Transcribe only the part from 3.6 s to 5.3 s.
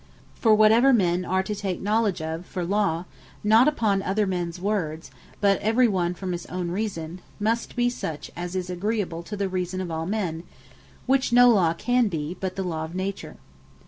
upon other mens words,